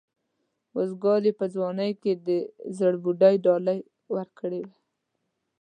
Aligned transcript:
روزګار 0.75 1.21
یې 1.27 1.33
په 1.39 1.45
ځوانۍ 1.53 1.91
کې 2.01 2.13
د 2.27 2.29
زړبودۍ 2.77 3.35
ډالۍ 3.45 3.79
ورکړې 4.15 4.61
وه. 4.67 4.75